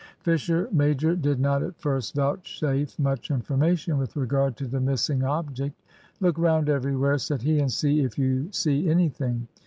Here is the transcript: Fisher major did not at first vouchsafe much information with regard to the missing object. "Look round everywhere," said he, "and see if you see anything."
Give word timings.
Fisher 0.21 0.67
major 0.71 1.15
did 1.15 1.39
not 1.39 1.61
at 1.61 1.77
first 1.77 2.15
vouchsafe 2.15 2.97
much 2.97 3.29
information 3.29 3.99
with 3.99 4.15
regard 4.15 4.57
to 4.57 4.65
the 4.65 4.79
missing 4.81 5.23
object. 5.23 5.79
"Look 6.19 6.39
round 6.39 6.69
everywhere," 6.69 7.19
said 7.19 7.43
he, 7.43 7.59
"and 7.59 7.71
see 7.71 7.99
if 8.01 8.17
you 8.17 8.47
see 8.51 8.89
anything." 8.89 9.47